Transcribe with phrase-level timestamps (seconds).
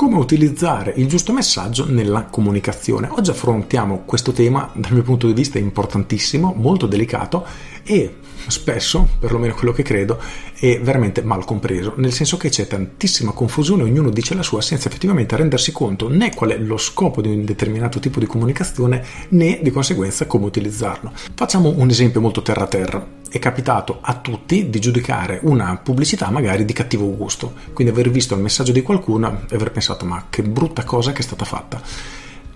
[0.00, 3.06] Come utilizzare il giusto messaggio nella comunicazione?
[3.10, 7.44] Oggi affrontiamo questo tema dal mio punto di vista importantissimo, molto delicato
[7.84, 10.18] e spesso, perlomeno quello che credo,
[10.58, 14.88] è veramente mal compreso, nel senso che c'è tantissima confusione, ognuno dice la sua senza
[14.88, 19.58] effettivamente rendersi conto né qual è lo scopo di un determinato tipo di comunicazione né
[19.62, 21.12] di conseguenza come utilizzarlo.
[21.34, 26.64] Facciamo un esempio molto terra terra è capitato a tutti di giudicare una pubblicità magari
[26.64, 30.42] di cattivo gusto, quindi aver visto il messaggio di qualcuno e aver pensato ma che
[30.42, 31.80] brutta cosa che è stata fatta.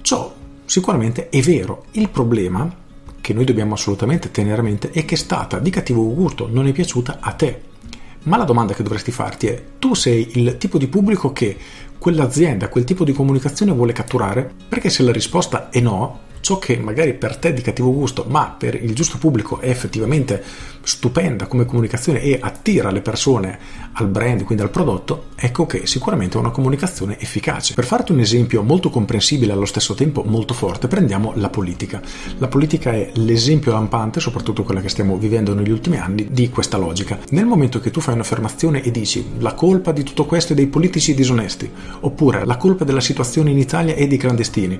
[0.00, 2.82] Ciò sicuramente è vero, il problema
[3.20, 6.66] che noi dobbiamo assolutamente tenere a mente è che è stata di cattivo gusto, non
[6.66, 7.62] è piaciuta a te.
[8.24, 11.56] Ma la domanda che dovresti farti è, tu sei il tipo di pubblico che
[11.98, 14.50] quell'azienda, quel tipo di comunicazione vuole catturare?
[14.68, 18.26] Perché se la risposta è no, ciò che magari per te è di cattivo gusto,
[18.28, 20.44] ma per il giusto pubblico è effettivamente
[20.82, 23.58] stupenda come comunicazione e attira le persone
[23.92, 27.72] al brand, quindi al prodotto, ecco che sicuramente è una comunicazione efficace.
[27.72, 32.02] Per farti un esempio molto comprensibile allo stesso tempo molto forte, prendiamo la politica.
[32.36, 36.76] La politica è l'esempio lampante, soprattutto quella che stiamo vivendo negli ultimi anni, di questa
[36.76, 37.18] logica.
[37.30, 40.66] Nel momento che tu fai un'affermazione e dici la colpa di tutto questo è dei
[40.66, 44.78] politici disonesti, oppure la colpa della situazione in Italia è dei clandestini,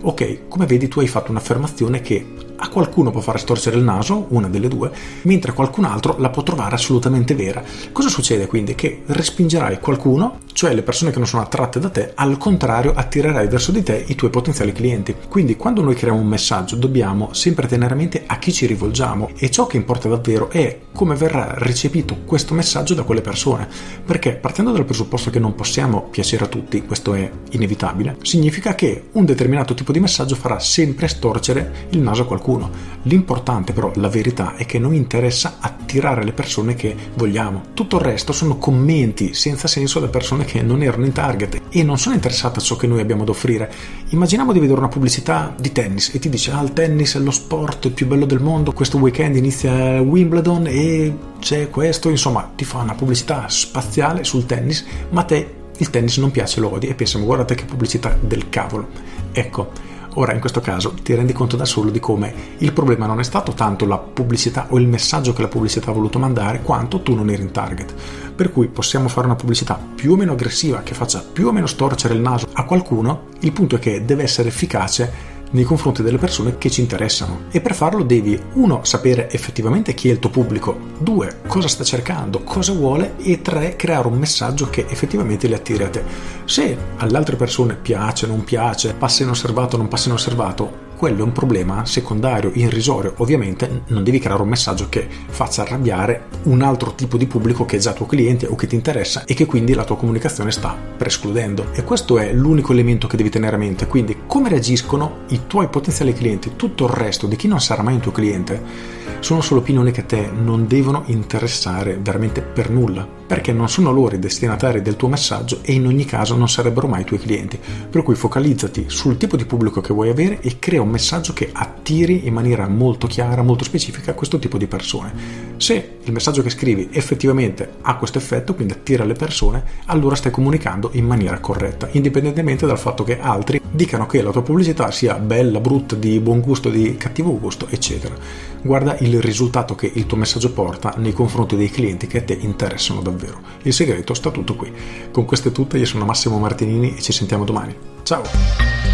[0.00, 4.26] ok, come vedi tu hai fatto un'affermazione che a qualcuno può fare storcere il naso,
[4.28, 4.90] una delle due,
[5.22, 7.62] mentre qualcun altro la può trovare assolutamente vera.
[7.92, 8.74] Cosa succede quindi?
[8.74, 13.48] Che respingerai qualcuno, cioè le persone che non sono attratte da te, al contrario attirerai
[13.48, 15.14] verso di te i tuoi potenziali clienti.
[15.28, 19.30] Quindi quando noi creiamo un messaggio dobbiamo sempre tenere a mente a chi ci rivolgiamo
[19.36, 23.68] e ciò che importa davvero è come verrà recepito questo messaggio da quelle persone.
[24.04, 29.08] Perché partendo dal presupposto che non possiamo piacere a tutti, questo è inevitabile, significa che
[29.12, 32.70] un determinato tipo di messaggio farà sempre storcere il naso a qualcuno qualcuno.
[33.04, 37.62] L'importante però, la verità, è che non interessa attirare le persone che vogliamo.
[37.72, 41.82] Tutto il resto sono commenti senza senso da persone che non erano in target e
[41.82, 43.72] non sono interessate a ciò che noi abbiamo da offrire.
[44.10, 47.30] Immaginiamo di vedere una pubblicità di tennis e ti dice ah il tennis è lo
[47.30, 52.78] sport più bello del mondo, questo weekend inizia Wimbledon e c'è questo, insomma ti fa
[52.78, 56.94] una pubblicità spaziale sul tennis, ma a te il tennis non piace, lo odi e
[56.94, 58.88] pensiamo guardate che pubblicità del cavolo.
[59.32, 59.72] Ecco,
[60.16, 63.24] Ora, in questo caso, ti rendi conto da solo di come il problema non è
[63.24, 67.14] stato tanto la pubblicità o il messaggio che la pubblicità ha voluto mandare, quanto tu
[67.14, 67.92] non eri in target.
[68.34, 71.66] Per cui possiamo fare una pubblicità più o meno aggressiva, che faccia più o meno
[71.66, 76.18] storcere il naso a qualcuno, il punto è che deve essere efficace nei confronti delle
[76.18, 80.30] persone che ci interessano e per farlo devi uno sapere effettivamente chi è il tuo
[80.30, 85.54] pubblico, due cosa sta cercando, cosa vuole e tre creare un messaggio che effettivamente le
[85.54, 86.02] attiri a te.
[86.44, 91.32] Se alle altre persone piace, non piace, passa inosservato, non passa inosservato, quello è un
[91.32, 93.14] problema secondario, irrisorio.
[93.18, 97.76] Ovviamente non devi creare un messaggio che faccia arrabbiare un altro tipo di pubblico che
[97.76, 100.76] è già tuo cliente o che ti interessa e che quindi la tua comunicazione sta
[100.96, 101.72] prescludendo.
[101.72, 103.86] E questo è l'unico elemento che devi tenere a mente.
[103.86, 107.94] Quindi come reagiscono i tuoi potenziali clienti, tutto il resto di chi non sarà mai
[107.94, 113.08] un tuo cliente sono solo opinioni che a te non devono interessare veramente per nulla,
[113.26, 116.86] perché non sono loro i destinatari del tuo messaggio e in ogni caso non sarebbero
[116.86, 117.58] mai i tuoi clienti.
[117.90, 121.50] Per cui focalizzati sul tipo di pubblico che vuoi avere e crea un messaggio che
[121.52, 125.53] attiri in maniera molto chiara, molto specifica questo tipo di persone.
[125.56, 130.32] Se il messaggio che scrivi effettivamente ha questo effetto, quindi attira le persone, allora stai
[130.32, 135.14] comunicando in maniera corretta, indipendentemente dal fatto che altri dicano che la tua pubblicità sia
[135.14, 138.14] bella, brutta, di buon gusto, di cattivo gusto, eccetera.
[138.62, 142.36] Guarda il risultato che il tuo messaggio porta nei confronti dei clienti che a te
[142.38, 143.40] interessano davvero.
[143.62, 144.72] Il segreto sta tutto qui.
[145.10, 147.74] Con questo è tutto, io sono Massimo Martinini e ci sentiamo domani.
[148.02, 148.93] Ciao!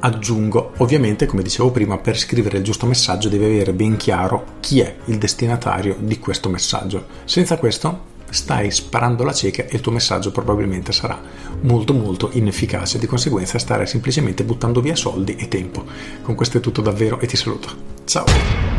[0.00, 4.80] Aggiungo, ovviamente, come dicevo prima, per scrivere il giusto messaggio devi avere ben chiaro chi
[4.80, 7.06] è il destinatario di questo messaggio.
[7.24, 11.20] Senza questo stai sparando la cieca e il tuo messaggio probabilmente sarà
[11.62, 15.84] molto molto inefficace, di conseguenza starai semplicemente buttando via soldi e tempo.
[16.22, 17.68] Con questo è tutto davvero e ti saluto.
[18.04, 18.69] Ciao!